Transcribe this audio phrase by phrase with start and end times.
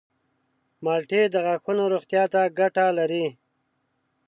[0.83, 3.25] مالټې د غاښونو روغتیا ته ګټه لري.